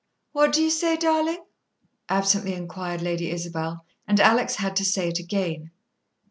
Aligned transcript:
"What 0.31 0.51
do 0.53 0.63
you 0.63 0.71
say, 0.71 0.97
darling?" 0.97 1.43
absently 2.09 2.53
inquired 2.55 3.03
Lady 3.03 3.29
Isabel; 3.29 3.85
and 4.07 4.19
Alex 4.19 4.55
had 4.55 4.75
to 4.77 4.83
say 4.83 5.09
it 5.09 5.19
again. 5.19 5.69